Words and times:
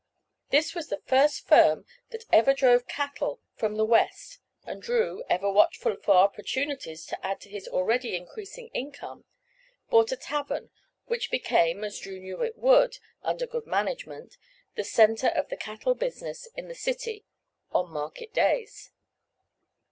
This 0.49 0.73
was 0.73 0.87
the 0.89 1.03
first 1.05 1.45
firm 1.47 1.85
that 2.09 2.25
ever 2.33 2.55
drove 2.55 2.87
cattle 2.87 3.39
from 3.55 3.75
the 3.75 3.85
West, 3.85 4.39
and 4.63 4.81
Drew, 4.81 5.23
ever 5.29 5.51
watchful 5.51 5.95
for 5.95 6.15
opportunities 6.15 7.05
to 7.05 7.23
add 7.23 7.39
to 7.41 7.51
his 7.51 7.67
already 7.67 8.15
increasing 8.15 8.69
income, 8.73 9.25
bought 9.91 10.11
a 10.11 10.15
tavern 10.17 10.71
which 11.05 11.29
became, 11.29 11.83
as 11.83 11.99
Drew 11.99 12.19
knew 12.19 12.41
it 12.41 12.57
would 12.57 12.97
under 13.21 13.45
good 13.45 13.67
management, 13.67 14.37
the 14.75 14.83
centre 14.83 15.27
of 15.27 15.49
the 15.49 15.55
cattle 15.55 15.93
business 15.93 16.47
in 16.55 16.67
the 16.67 16.73
city 16.73 17.23
on 17.71 17.91
market 17.93 18.33
days. 18.33 18.89